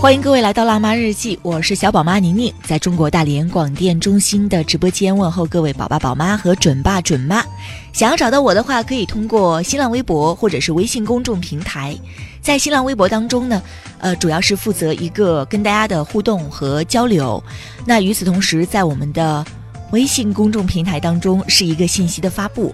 [0.00, 7.44] 欢迎各位来到辣妈日记，我是小宝妈宁宁，在中国大连广电中心的直播间问候各位宝爸宝妈和准爸准妈。
[7.92, 11.98] 想要找到我的话，可以通过新浪微博或者是微信公众平台。
[12.40, 13.60] 在新浪微博当中呢，
[13.98, 17.42] 呃，主要是负责一个跟大家的互动和交流。
[17.84, 19.44] 那与此同时，在我们的
[19.90, 22.72] 微信公众平台当中是一个信息的发布。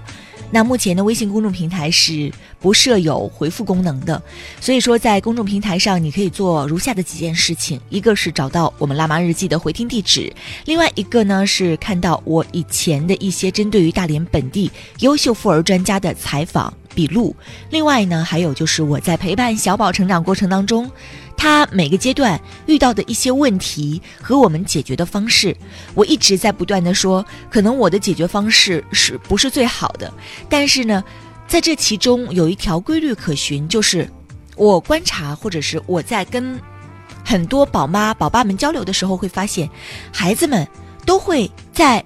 [0.50, 2.30] 那目前的微信公众平台是
[2.60, 4.22] 不设有回复功能的，
[4.60, 10.32] 所以说在公众平台上你可以做如下的几件事情：一个是找到我们辣妈日记的回听地址，
[10.64, 16.72] 另外一个呢是看到我以前的一些针对于大连本地优秀妇儿专家的采访。
[16.94, 17.34] 笔录，
[17.70, 20.90] 另外呢还有就是我在陪伴小宝成长过程当中。
[21.36, 25.54] 他每个阶段遇到的一些问题和我们解决的方式，
[25.92, 30.10] 我一直在不断的说，可能我的解决方式是不是最好的？
[30.48, 31.02] 但是呢，
[31.48, 34.08] 在这其中有一条规律可循，就是
[34.56, 36.58] 我观察或者是我在跟
[37.24, 39.68] 很多宝妈宝爸们交流的时候，会发现，
[40.12, 40.66] 孩子们
[41.04, 42.02] 都会在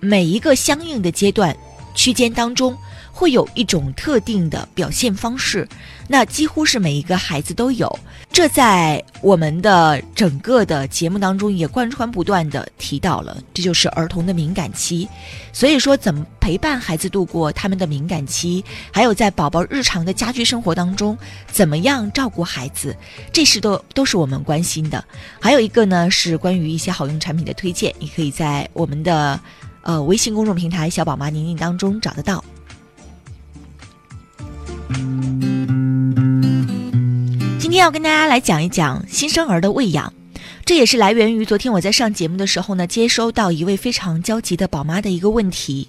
[0.00, 1.56] 每一个相应的阶段
[1.94, 2.76] 区间当中。
[3.14, 5.66] 会有一种特定的表现方式，
[6.08, 7.98] 那几乎是每一个孩子都有。
[8.32, 15.08] 这在我们的整个的节目当中也贯穿不断的提到了，这就是儿童的敏感期。
[15.52, 22.96] 所以说，怎么陪伴孩子度过他们的敏感期，还有在宝宝日常的家居生活当中，怎么样照顾孩子，
[23.32, 25.02] 这是都都是我们关心的。
[25.40, 29.38] 还有一个呢，是关于一些好用产品的推荐，你可以在我们的
[29.82, 32.44] 呃微信公众平台“小宝妈宁宁”当中找得到。
[37.74, 40.14] 天要跟大家来讲一讲新生儿的喂养，
[40.64, 45.88] 这也是来源于昨天我在上节目的时候呢，接收到一位非常焦急的宝妈的一个问题。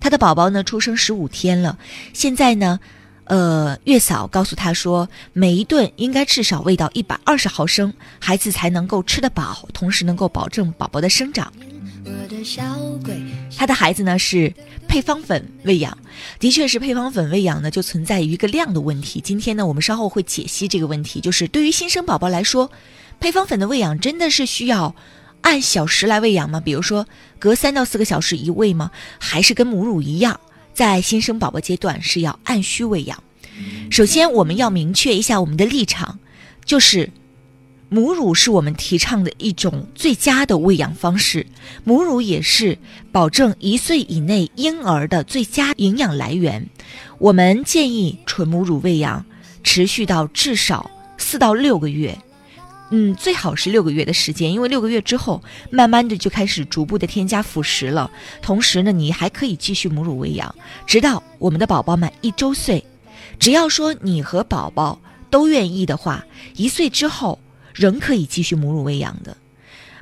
[0.00, 1.76] 她的宝宝呢出生十五天了，
[2.14, 2.80] 现在呢，
[3.24, 11.52] 呃，月嫂告诉她说，每一顿应该至少喂到一百二十毫升，孩子才能够吃得饱，同时能够保证宝宝的生长。
[13.56, 14.52] 他的孩子呢是
[14.86, 15.96] 配方粉喂养，
[16.38, 19.20] 的确是配方粉喂养呢就存在一个量的问题。
[19.20, 22.70] 今天呢我们稍后会解析这个问题，就是对于新生宝宝来说，
[23.18, 24.94] 配方粉的喂养真的是需要
[25.40, 26.60] 按小时来喂养吗？
[26.60, 27.06] 比如说
[27.38, 28.90] 隔三到四个小时一喂吗？
[29.18, 30.38] 还是跟母乳一样，
[30.74, 33.22] 在新生宝宝阶段是要按需喂养？
[33.90, 36.18] 首先我们要明确一下我们的立场，
[36.64, 37.10] 就是。
[37.88, 41.46] 母乳是我们提倡的一种最佳的喂养方式，
[41.84, 42.76] 母乳也是
[43.12, 46.68] 保证一岁以内婴儿的最佳营养来源。
[47.18, 49.24] 我们建议纯母乳喂养
[49.62, 52.18] 持续到至少四到六个月，
[52.90, 58.10] 嗯，最好是六个月的时间，因为六个月之后，慢慢的就开始逐步的添加辅食了。
[58.42, 60.52] 同时呢，你还可以继续母乳喂养，
[60.88, 62.84] 直到我们的宝宝满一周岁。
[63.38, 66.26] 只要说你和宝宝都愿意的话，
[66.56, 67.38] 一岁之后。
[67.76, 69.36] 仍可以继续母乳喂养的，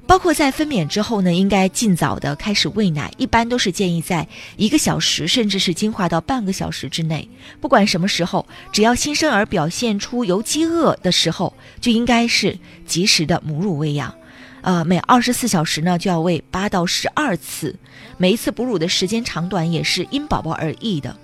[0.07, 7.29] 包括在分娩之后呢，应该尽早的开始喂奶，一般都是建议在一个小时，甚至是进化到半个小时之内。
[7.61, 14.15] 不管什么时候，只要新生儿表现出有饥饿的时候，就应该是及时的母乳喂养。
[14.62, 17.75] 呃，每二十四小时呢就要喂八到十二次，
[18.17, 21.17] 每一次哺乳的时间长短也是因宝宝而异的。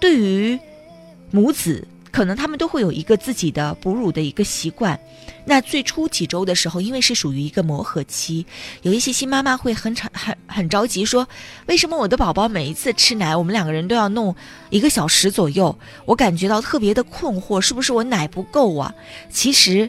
[0.00, 0.58] 对于
[1.30, 1.86] 母子。
[2.10, 4.98] 可能他们都会有一个自己的哺乳的一个习惯，
[5.48, 8.44] 那最初几周的时候，因为是属于一个磨合期，
[8.82, 11.26] 有一些新妈妈会很很很很着急，说
[11.64, 14.36] 为什么我的宝宝每一次吃奶，我们两个人都要弄
[14.68, 18.94] 一个小时左右，我感觉到特别的困惑，是不是我奶不够啊？
[19.30, 19.88] 其实，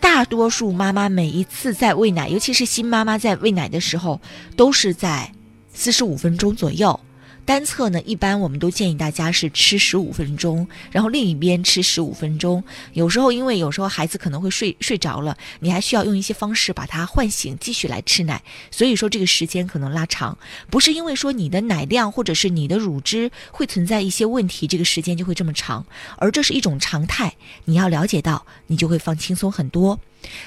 [0.00, 4.20] 大多数妈妈每一次在喂奶，尤其是新妈妈在喂奶的时候，
[4.54, 5.32] 都是在
[5.72, 7.00] 四十五分钟左右。
[7.44, 12.64] 单侧呢，一般我们都建议大家是吃十五分钟，然后另一边吃十五分钟。
[12.94, 18.42] 有时候因为有时候孩子可能会睡睡着了，你还需要用一些方式把他唤醒，继续来吃奶。
[18.70, 20.36] 所以说这个时间可能拉长，
[20.70, 25.84] 不是因为说你的奶量或者是你的乳汁会存在一些问题，这个时间就会这么长，
[26.16, 27.34] 而这是一种常态。
[27.66, 30.00] 你要了解到，你就会放轻松很多。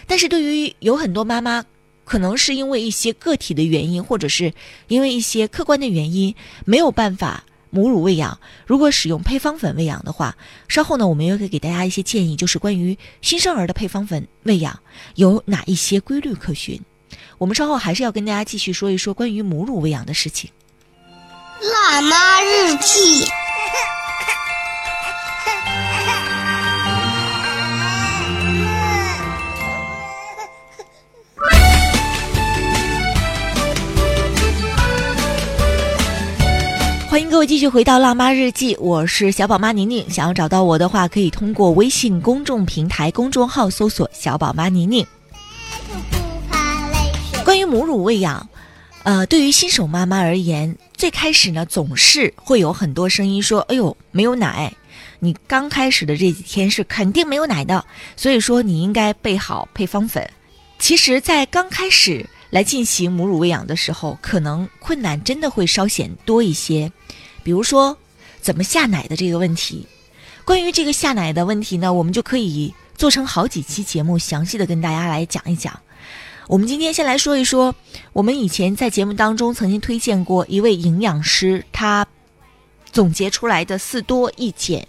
[0.07, 1.63] 但是对于有很多妈妈。
[2.07, 4.53] 可能是因为一些个体的原因，或者是
[4.87, 6.33] 因为一些客观的原因，
[6.63, 8.39] 没有办法母乳喂养。
[8.65, 10.37] 如果使用配方粉喂养的话，
[10.69, 14.79] 稍后呢，我们也会给大家一些建议，就是关于新生儿的配方粉喂养
[15.15, 16.79] 有哪一些规律可循。
[17.37, 20.49] 我们稍后还是要跟大家继续说一说关于母乳喂养的事情。
[21.61, 23.25] 辣妈日记。
[37.17, 40.07] 欢迎各位继续回到《辣妈日记》，我是小宝妈宁宁。
[40.07, 45.03] 想要找到我的话，可以通过微信公众平台公众号搜索“小宝妈宁宁”。
[47.43, 48.47] 关于母乳喂养，
[49.01, 54.71] 呃，对于新手妈妈而言，最开始呢，总是会有很多声音说：“哎呦，没有奶，
[55.17, 57.83] 你刚开始的这几天是肯定没有奶的，
[58.15, 60.23] 所以说你应该备好配方粉。”
[60.77, 62.23] 其实，在刚开始。
[62.49, 66.89] 来进行母乳喂养的时候，可能困难真的会稍显多一些，
[67.47, 67.97] 比如说
[68.41, 69.87] 怎么下奶的这个问题。
[70.43, 75.79] 关于这个下奶的问题呢，我们就可以做成好几期节目，详细的跟大家来讲一讲。
[76.49, 77.73] 我们今天先来说一说，
[78.11, 82.05] 我们以前在节目当中曾经推荐过一位营养师，他
[82.91, 84.85] 总结出来的四多一减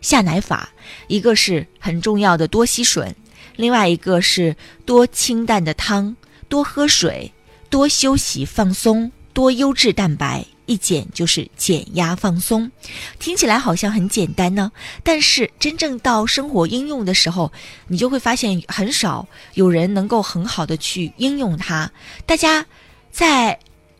[0.00, 0.70] 下奶法，
[1.06, 3.12] 一个是很重要的多吸吮，
[3.56, 4.56] 另外一个是
[4.86, 6.16] 多清淡的汤。
[6.48, 7.30] 多喝水，
[7.68, 12.70] 多休息放松，多优质蛋白，一减就是减压放松。
[13.18, 14.70] 听起来好像很简单呢，
[15.02, 17.52] 但是真正到生活应用的时候，
[17.88, 21.90] 你就会发现很少有人能够很好的去应用它。
[22.24, 22.64] 大家
[23.10, 23.58] 在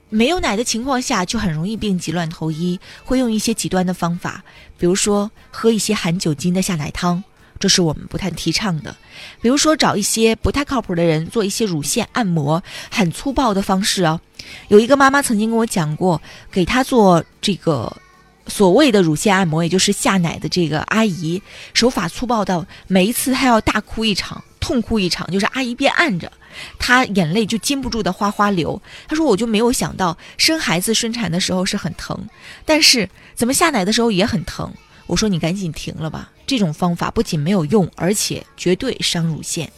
[0.08, 4.44] 没有奶的情况下，就很容易病急乱投医，会用一些极端的方法，
[4.78, 7.24] 比如说喝一些含酒精的下奶汤。
[7.60, 8.96] 这是我们不太提倡的，
[9.42, 12.60] 比如说找一些不太靠谱的人做一些乳腺按摩，
[12.90, 14.18] 很粗暴的方式啊。
[14.68, 16.20] 有一个妈妈曾经跟我讲过，
[16.50, 17.94] 给她做这个
[18.46, 21.40] 所谓的乳腺按摩，也就是下奶的这个阿姨，
[21.74, 26.32] 手法粗暴到每一次她要大哭一场，痛哭一场，就是阿姨边按着，
[26.78, 28.80] 她眼泪就禁不住的哗哗流。
[29.06, 32.18] 她说我就没有想到生孩子顺产的时候是很疼，
[32.64, 34.72] 但是怎么下奶的时候也很疼。
[35.10, 39.68] 我说你赶紧停了吧，这种方法不仅没有用，而且绝对伤乳腺。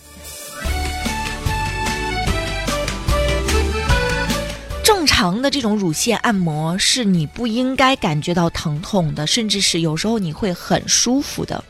[4.84, 11.64] 正常的这种乳腺按摩是你不应该感觉到疼痛的，甚至是有时候你会很舒服的。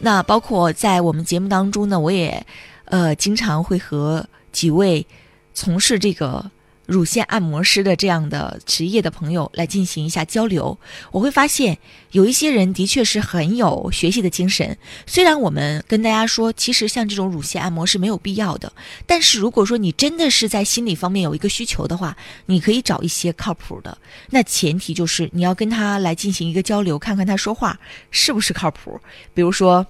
[0.00, 2.46] 那包括在我们节目当中呢，我也
[2.84, 5.06] 呃经常会和几位
[5.54, 6.50] 从事这个。
[6.88, 10.78] 乳腺按摩师的这样的职业的朋友来进行一下交流，
[11.12, 11.76] 我会发现
[12.12, 14.74] 有一些人的确是很有学习的精神。
[15.06, 18.72] 虽然我们跟大家说，其实像这种乳腺按摩是没有必要的，
[19.04, 23.98] 但是如果说你真的是在心理方面有一个需求的话，你可以找一些靠谱的。
[24.30, 27.78] 那前提就是你要跟他来进行一个交流，看看他说话
[28.10, 28.98] 是不是靠谱。
[29.34, 29.86] 比如说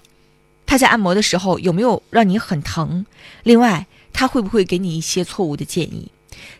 [0.67, 3.07] 他在按摩的时候有没有让你很疼，
[3.45, 6.11] 另外他会不会给你一些错误的建议。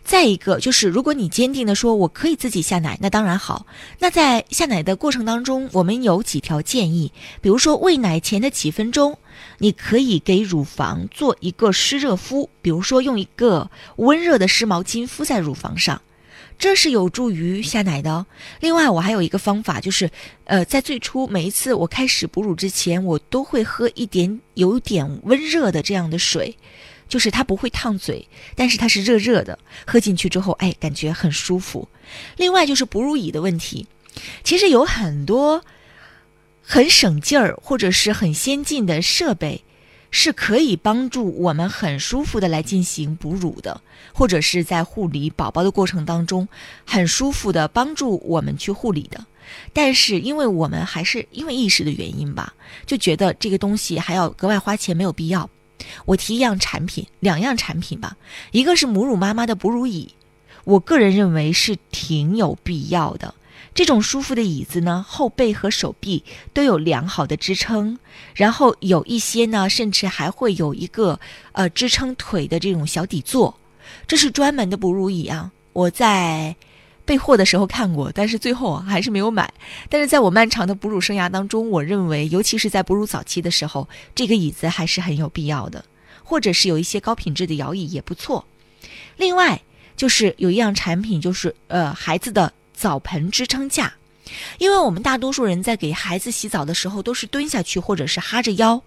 [0.03, 3.65] 再一个就是，如果你坚定的说我可以自己下奶，那当然好。
[3.99, 7.11] 那在下奶的过程当中，我们有几条建议，
[7.41, 9.17] 比如说喂奶前的几分钟，
[9.59, 16.01] 你可以给乳房做一个湿热敷，比如说用一个温热的湿毛巾敷在乳房上，
[16.57, 18.25] 这是有助于下奶的。
[18.59, 20.09] 另外，我还有一个方法，就是
[20.45, 26.57] 呃，在最初每一次我开始哺乳之前，我都会喝一点有点温热的这样的水。
[27.09, 28.25] 就是它不会烫嘴，
[28.55, 31.89] 但是它是热热的，喝进去之后，哎，感觉很舒服。
[32.37, 33.87] 另外就是哺乳椅的问题，
[34.43, 35.61] 其实有很多
[36.61, 39.63] 很省劲儿或者是很先进的设备，
[40.11, 43.81] 是可以帮助我们很舒服的来进行哺乳的，
[44.13, 46.47] 或者是在护理宝宝的过程当中
[46.85, 49.25] 很舒服的帮助我们去护理的。
[49.73, 52.53] 但是因为我们还是因为意识的原因吧，
[52.85, 55.49] 就觉得这个东西还要格外花钱，没有必要。
[56.05, 58.15] 我提一样产品，两样产品吧。
[58.51, 60.13] 一个是母乳妈妈的哺乳椅，
[60.63, 63.33] 我个人认为是挺有必要的。
[63.73, 67.97] 这种舒服的椅子呢，后背和手臂都有良好的支撑，
[68.33, 71.19] 然后有一些呢，甚至还会有一个
[71.53, 73.57] 呃支撑腿的这种小底座。
[74.07, 76.55] 这是专门的哺乳椅啊，我在。
[77.09, 79.51] 备货的时候看过，但是最后还是没有买。
[79.89, 85.83] 但是在我漫长的哺乳生涯当中，我认为，尤其是在哺乳早期的时候，这个椅子还是很有必要的，
[86.23, 88.45] 或者是有一些高品质的摇椅也不错。
[89.17, 89.59] 另外，
[89.97, 93.91] 就是有一样产品，就是呃孩子的澡盆支撑架，
[94.59, 98.79] 因为我们大多数人在给孩子洗澡的时候都是蹲下去或者是哈着腰。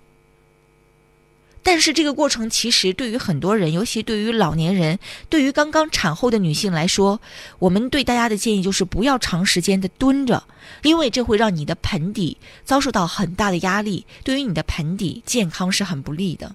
[1.62, 7.20] 但是这个过程其实对于很多人，尤其对于老年人，对于刚刚产后的女性来说，
[7.58, 10.42] 我们对大家的建议就是不要长时间的蹲着，
[10.82, 16.54] 因为这会让你的盆底遭受到很大的压力，对于你的盆底健康是很不利的。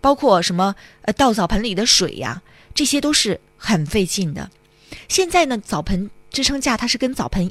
[0.00, 2.42] 包括什么呃倒澡盆里的水呀，
[2.74, 4.50] 这些都是很费劲的。
[5.08, 6.10] 现在呢，澡盆。
[6.30, 7.50] 支撑架它是跟澡盆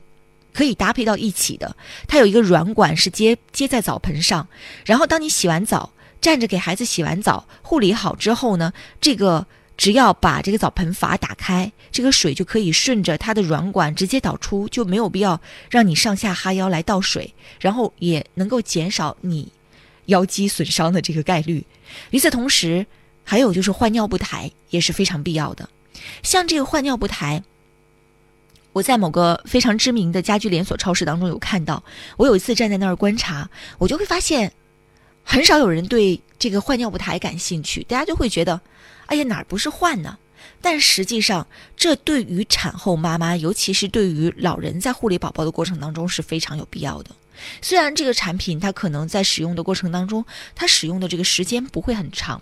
[0.54, 1.76] 可以搭配到一起的，
[2.08, 4.48] 它有一个软管是接接在澡盆上，
[4.86, 9.46] 然后当你洗完澡站着给孩子洗完澡护理好之后呢，这个
[9.78, 19.52] 只要把这个澡盆阀打开，这个水就可以顺着它的软管直接导出，就没有必要让你上下哈腰来倒水，然后也能够减少你
[20.08, 21.66] 腰肌损伤的这个概率。
[22.10, 22.86] 与此同时，
[23.24, 25.70] 还有就是换尿布台也是非常必要的。
[26.24, 27.44] 像这个换尿布台，
[28.74, 31.84] 我在某个非常知名的家居连锁超市当中有看到。
[32.18, 34.52] 我有一次站在那儿观察，我就会发现，
[35.30, 37.84] 很少有人对这个换尿布台感兴趣。
[37.84, 38.62] 大家就会觉得，
[39.08, 40.18] 哎呀，哪儿不是换呢？
[40.62, 47.12] 但实际上，这对于产后妈妈，尤其是对于老人在护理宝宝的过程当中是非常有必要的。
[47.62, 50.24] 虽然这个产品它可能在使用的过程当中，
[50.56, 52.42] 它使用的这个时间不会很长，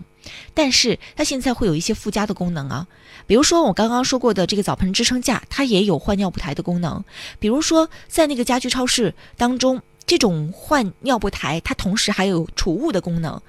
[0.54, 2.86] 但是它现在会有一些附加的功能啊，
[3.26, 7.04] 比如说我刚刚说过的这个澡盆支撑架，它也有换尿布台的功能。
[7.40, 13.40] 比如说在那个家居超市当中，这种换尿布台它同时还有储物的功能，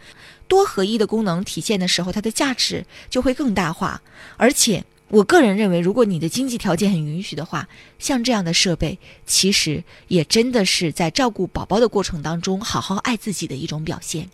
[0.47, 4.01] 多合一的功能体现的时候，它的价值就会更大化，
[4.37, 4.83] 而且。
[5.09, 7.65] 我个人认为，如果你的经济条件很允许的话，
[7.97, 14.27] 像这样的设备，其实也真的是在照顾宝宝的过程当中，好好爱自己的一种表现。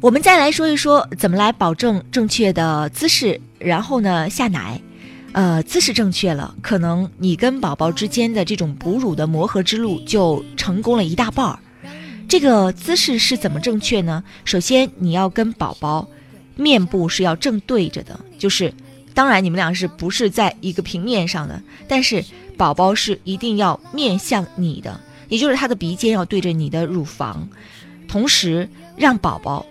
[0.00, 4.80] 我们再来说一说，怎么来保证正确的姿势，然后呢下奶。
[5.32, 11.56] 呃，姿势正确了，可能你跟宝宝之间的这种哺乳的磨合之路就成功了一大半儿。
[12.26, 14.24] 这个姿势是怎么正确呢？
[14.44, 16.08] 首先，你要跟宝宝
[16.56, 18.74] 面部是要正对着的，就是
[19.14, 22.24] 当然你们俩是不是在一个平面上的，但是
[22.56, 27.48] 宝宝是一定要面向你的，也就是他的鼻尖要对着你的乳房，
[28.08, 29.64] 同时让宝宝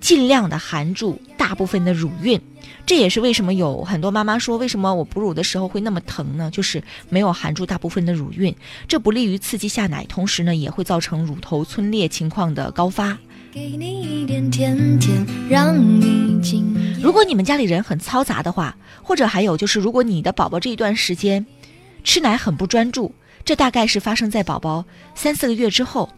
[0.00, 2.40] 尽量的含住大部分的乳晕。
[2.84, 6.50] 这也是为什么有很多妈妈说，为什么我哺乳的时候会那么疼呢？
[6.50, 8.54] 就是没有含住大部分的乳晕，
[8.88, 13.16] 这不利于刺激下奶，同时呢也会造成乳头皴裂情况的高发。
[17.00, 21.46] 如果你们家里人很嘈杂的话，或者还有就是，如果你的宝宝这一段时间
[22.02, 24.84] 吃奶很不专注，这大概是发生在宝宝
[25.14, 26.10] 三四个月之后，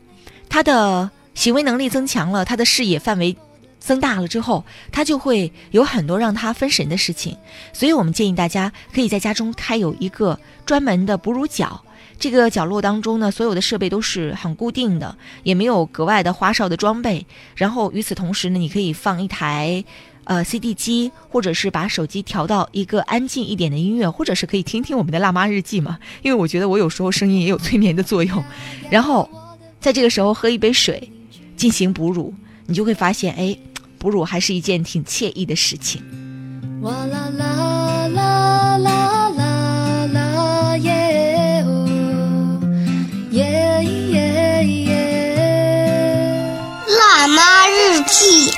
[0.49, 3.37] 他的行为能力增强了，他的视野范围。
[3.85, 7.37] 增大了之后，他就会有很多让他分神的事情，
[7.75, 11.85] 所以我们建议大家可以在家中开有一个专门的哺乳角。
[12.19, 17.27] 这个角落当中呢，所有的设备都是很固定的，也没有格外的花哨的装备。
[17.57, 19.85] 然后与此同时呢，你可以放一台
[20.23, 28.43] 呃 CD 机，或者是把手机调到一个安静一点的音乐，或者是可以听听我们的辣妈日记嘛，因为我觉得我有时候声音也有催眠的作用。
[28.89, 29.29] 然后
[29.79, 31.11] 在这个时候喝一杯水，
[31.57, 32.33] 进行哺乳，
[32.67, 33.55] 你就会发现，哎。
[34.05, 36.03] 哺乳还是一件挺惬意的事情。
[36.83, 42.61] 哇啦啦啦啦啦啦耶哦
[43.31, 43.83] 耶
[44.13, 46.61] 耶耶！
[46.87, 48.53] 辣妈日记。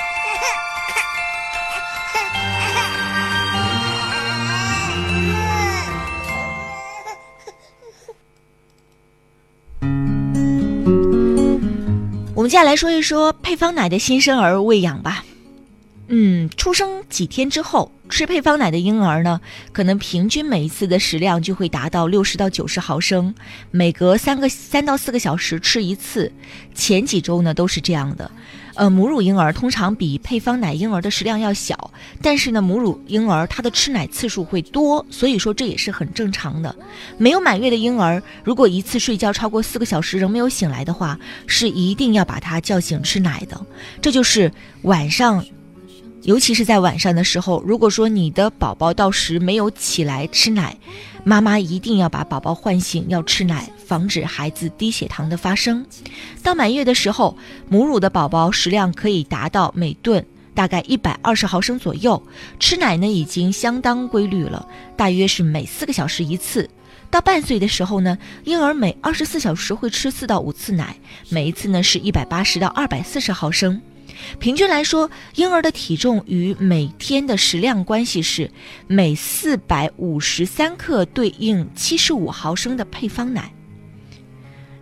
[12.35, 15.25] 我们接下来说一说配方奶的新生儿喂养吧。
[16.09, 19.41] 嗯，出生几天之后吃配方奶的婴儿呢，
[19.73, 23.35] 可能平均每一次的食量就会达到六十到九十毫升，
[23.73, 26.31] 每隔三个三到四个小时吃一次。
[26.75, 28.31] 前几周呢都是这样的。
[28.77, 31.91] 呃，母乳婴儿通常比配方奶婴儿的食量要小，
[32.23, 36.77] 但是呢，母乳婴儿他的吃奶次数会多，所以说这也是很正常的。
[37.19, 43.61] 没有满月的婴儿，如果一次睡觉超过四个小时仍没有醒来的话，是一定要把他叫醒吃奶的。
[44.01, 45.45] 这就是晚上。
[46.27, 50.77] 尤其是在晚上的时候，如果说你的宝宝到时没有起来吃奶，
[51.23, 55.87] 妈妈一定要把宝宝唤醒，要吃奶，防止孩子低血糖的发生。
[56.43, 62.21] 到满月的时候，母乳的宝宝食量可以达到每顿大概一百二十毫升左右，
[62.59, 64.67] 吃奶呢已经相当规律了，
[64.97, 66.69] 大约是每四个小时一次。
[67.09, 70.97] 到半岁的时候呢，婴儿每二十四小时会吃四到五次奶，
[71.29, 73.81] 每一次呢是一百八十到二百四十毫升。
[74.39, 78.51] 平均来说，婴儿的体重与每天的食量关系是
[78.87, 83.53] 每四百五十三克对应七十五毫升的配方奶。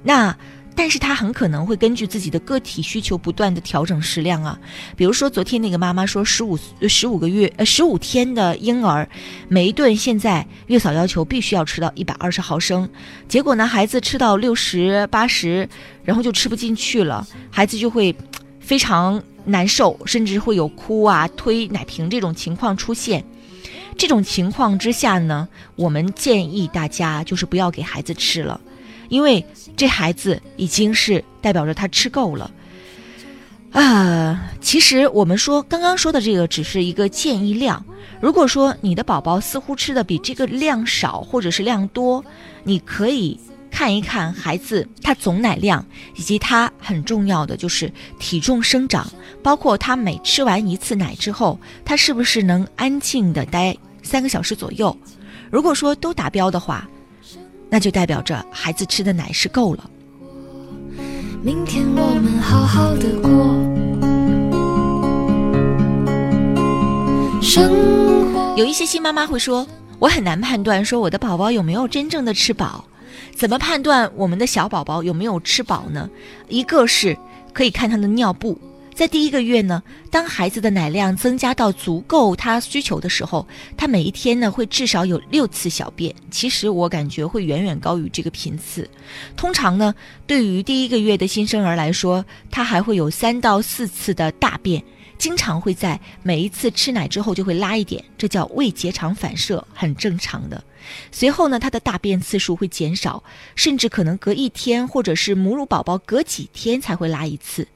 [0.02, 0.36] 那，
[0.76, 4.58] 但是他很可能会根据自己的个体需求不断的调整食量啊。
[4.96, 9.08] 比如说，昨天那个妈妈说，十五十五个月呃十五天的婴儿，
[9.48, 12.88] 每一顿现在月嫂要求必须要吃到一百二十毫升，
[13.28, 15.68] 结果呢，孩子吃到六十八十，
[16.02, 18.14] 然后就吃不进去了，孩子就会。
[18.64, 23.22] 非常难受，甚至会有哭啊、推奶瓶这种情况出现。
[23.96, 28.60] 这种情况之下呢，我们建议大家就是不要给孩子吃了，
[29.08, 29.44] 因为
[29.76, 32.50] 这孩子已经是代表着他吃够了。
[33.70, 37.84] 啊，其实我们说刚刚说的这个只是一个建议量。
[38.20, 42.24] 如果说你的宝宝似乎吃的比这个量少，或者是量多，
[42.62, 43.38] 你可以
[43.74, 49.04] 看一看孩子他总奶量，以及他很重要的就是体重生长，
[49.42, 54.96] 包括他每吃完一次奶之后，他是不是能安静的待三个小时左右。
[55.50, 56.88] 如果说都达标的话，
[57.68, 59.90] 那就代表着孩子吃的奶是够了。
[61.42, 63.30] 明天我们好好的过。
[67.42, 67.68] 生
[68.32, 69.66] 活有一些新妈妈会说，
[69.98, 72.84] 我很难判断说我的宝宝有没有真正的吃饱。
[73.34, 76.08] 怎么判断我们的小宝宝有没有吃饱呢？
[76.48, 77.16] 一个是
[77.52, 78.58] 可以看他的尿布。
[78.94, 83.44] 在第一个月呢，当孩子的奶量增加到足够他需求的时候，
[83.76, 86.14] 他每一天呢会至少有六次小便。
[86.30, 88.88] 其实我感觉会远远高于这个频次。
[89.36, 89.92] 通常呢，
[90.28, 94.80] 对于第一个月的新生儿来说，他还会有三到四次的大便，
[95.18, 100.62] 经常会在每一次吃奶之后就会拉一点，这叫胃结肠反射，很正常的。
[101.10, 103.22] 随后呢，他的大便次数会减少，
[103.54, 107.66] 甚至可能隔一天，或者是母乳宝宝隔几天才会拉一次。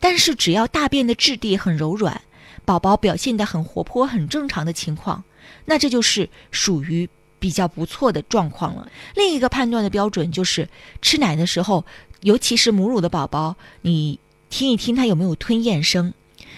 [0.00, 2.20] 但是只要大便的质地很柔软，
[2.64, 5.22] 宝宝表现得很活泼、很正常的情况，
[5.64, 8.90] 那这就是属于比较不错的状况了。
[9.14, 10.68] 另一个判断的标准就是
[11.02, 11.84] 吃奶的时候，
[12.22, 14.18] 尤其是母乳的宝宝，你
[14.50, 16.12] 听一听他有没有吞咽声。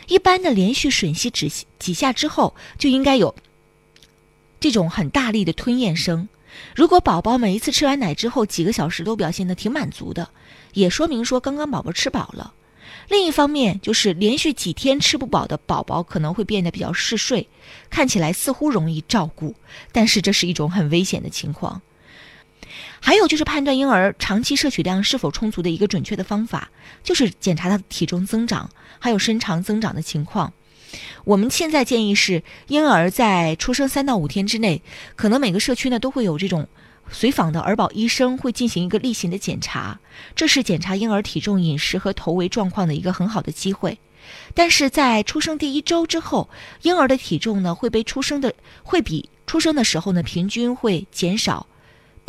[0.06, 3.34] 一般的连续吮吸几几下之后，就应该有
[4.60, 6.28] 这种很大力的吞咽声。
[6.76, 10.28] 如果宝宝每一次吃完奶之后几个小时都表现得挺满足的，
[10.74, 12.54] 也说明说刚刚宝宝吃饱了。
[13.08, 17.48] 另一方面，就是连续几天吃不饱的宝宝可能会变得比较嗜睡，
[17.88, 19.54] 看起来似乎容易照顾，
[19.90, 21.82] 但是这是一种很危险的情况。
[23.00, 26.70] 还有就是判断婴儿长期摄取量是否充足的一个准确的方法，
[27.02, 30.52] 就是检查他的体重增长，还有身长增长的情况。
[31.24, 34.82] 我们现在建议是，婴儿在出生三到五天之内，
[35.16, 36.68] 可能每个社区呢都会有这种。
[37.12, 39.98] 随访的儿保医生会进行一个例行的检查，
[40.36, 43.98] 这是检查婴儿体重、饮食和头围状况的一个很好的机会。
[44.54, 46.48] 但是在出生第一周之后，
[46.82, 51.66] 婴儿的体重呢会被出生的会比出生的时候呢平均会减少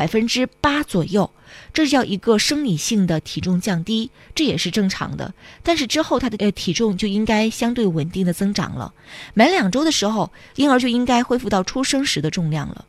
[0.02, 1.30] 百分之八左右，
[1.76, 5.36] 这叫一个生理性的体重降低，这也是正常的。
[5.62, 8.96] 但是之后他的呃体重就应该相对稳定的增长了，
[9.36, 12.86] 满两周的时候，婴儿就应该恢复到出生时的重量了。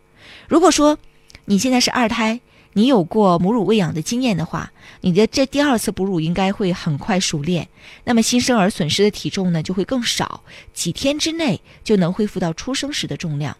[0.48, 0.96] 如果说，
[1.44, 2.40] 你现在是二胎，
[2.72, 4.72] 你有过母乳喂养的经验的话，
[5.02, 7.68] 你的这第二次哺乳应该会很快熟练。
[8.04, 13.54] 那么新生儿损失的体重呢就会更少，几天之内就能恢复到出生时的重量。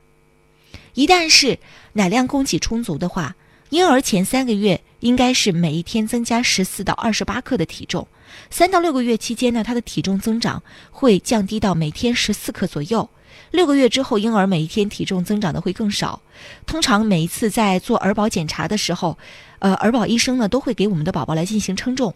[0.95, 1.59] 一旦是
[1.95, 3.37] 奶量供给充足的话，
[3.71, 8.07] 婴儿前三个月应该是每一天增加十四到二十八克的体重，
[8.51, 13.09] 三到六个月期间呢，他的体重增长会降低到每天十四克左右。
[13.53, 16.21] 六个月之后，婴儿每一天体重增长的会更少。
[16.67, 19.17] 通常每一次在做儿保检查的时候，
[19.61, 22.15] 呃，儿保医生呢都会给我们的宝宝来进行称重。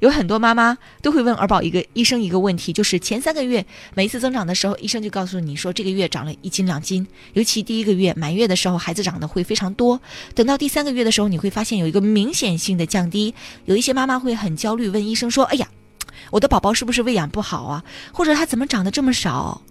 [0.00, 3.64] 有很多妈妈都会问儿保一个医生一个问题，就是前三个月
[3.94, 7.06] 每一次增长的时候，医生就告诉你说这个月长了一斤两斤。
[7.34, 10.00] 尤其第一个月满月的时候，孩子长得会非常多。
[10.34, 13.32] 等到第三个月的时候，你会发现有一个明显性的降低。
[13.66, 15.68] 有一些妈妈会很焦虑，问医生说：“哎呀，
[16.32, 17.84] 我的宝宝是不是喂养不好啊？
[18.12, 19.62] 或者他怎么长得这么少？”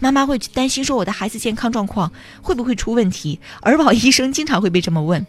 [0.00, 2.10] 妈妈会担心说我的孩子健康状况
[2.42, 3.38] 会不会出问题？
[3.60, 5.24] 儿保医生经常会被这么问，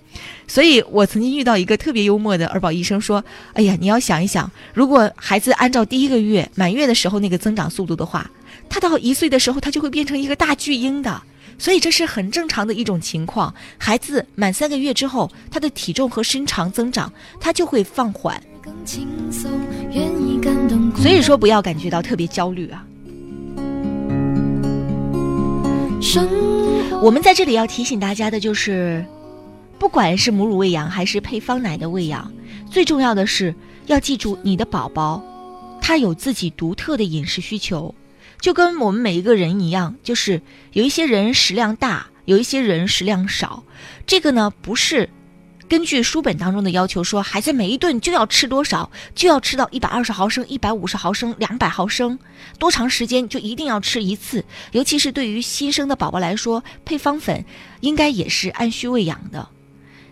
[0.48, 8.32] 所以我曾经遇到一个特别幽默的儿保医生说：“哎呀，你要想一想，如果孩子按照第一个月满月的时候那个增长速度的话，
[8.70, 11.22] 他到一岁的时候他就会变成一个大巨婴的，
[11.58, 13.54] 所以这是很正常的一种情况。
[13.78, 18.42] 孩子满三个月之后，他的体重和身长增长他就会放缓，
[20.96, 22.86] 所以说不要感觉到特别焦虑啊。”
[27.02, 29.06] 我们在这里要提醒大家的就是，
[29.78, 32.32] 不管是母乳喂养还是配方奶的喂养，
[32.70, 33.54] 最重要的是
[33.86, 35.24] 要记住你的宝宝，
[35.82, 37.94] 他有自己独特的饮食需求，
[38.40, 40.42] 就跟我们每一个人一样，就是
[40.74, 43.64] 有一些人食量大，有一些人食量少，
[44.06, 45.10] 这个呢不是。
[45.72, 52.20] 根据书本当中的要求说，孩子每一顿就要吃多少，就要吃到一百二十毫升、一百五十毫升、两百毫升，
[52.60, 54.44] 多长时间就一定要吃一次。
[54.74, 57.46] 尤其是对于新生的宝宝来说，配方粉
[57.80, 59.48] 应该也是按需喂养的。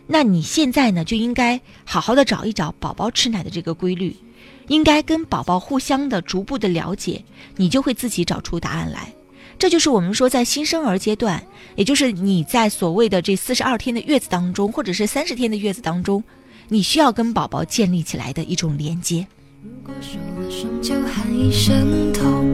[0.08, 4.16] 那你现在呢，就应该好好的找一找宝宝吃奶的这个规律，
[4.70, 7.26] 应该跟宝宝互相的逐步的了解，
[7.58, 9.14] 你就会自己找出答案来。
[9.60, 11.44] 这就是我们说在新生儿阶段，
[11.76, 16.24] 也就是你在所谓的这四十二天的月子当中，或者是三十天的月子当中，
[16.70, 19.28] 你需要跟宝宝建立起来的一种连接。
[19.62, 22.48] 如果受了伤就喊一声痛，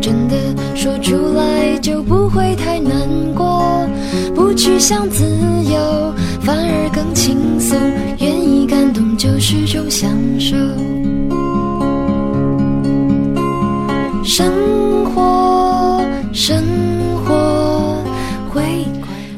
[0.00, 0.36] 真的
[0.74, 3.86] 说出来就不会太难过，
[4.34, 5.22] 不去想自
[5.70, 7.78] 由，反而更轻松，
[8.20, 10.56] 愿意感动就是种享受。
[14.24, 14.85] 生活，
[16.36, 16.62] 生
[17.24, 18.04] 活
[18.52, 18.62] 会。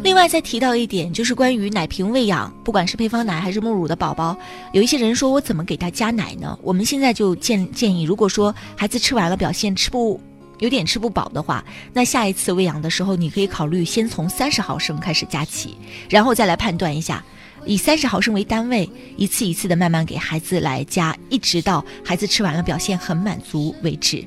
[0.02, 4.36] 另外再提到一点，就是关于奶瓶喂养，不管是配方奶还是母乳的宝宝，
[4.72, 6.58] 有一些人说我怎么给他加奶呢？
[6.60, 10.20] 我们现在就建建议，如果说孩子吃完了表现吃不
[10.58, 15.76] 有点吃不饱的话，那下一次喂养的时候，你可以考虑先从三十毫升开始加起，
[16.10, 17.24] 然后再来判断一下，
[17.64, 24.26] 以三十毫升为单位，一次一次的慢慢给孩子来加，一直到孩子吃完了表现很满足为止。